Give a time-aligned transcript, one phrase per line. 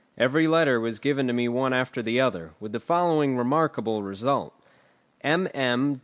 [0.17, 4.55] Every letter was given me one after the other, with the following remarkable result:
[5.23, 5.99] mm.